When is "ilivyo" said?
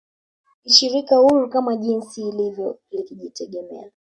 2.27-2.79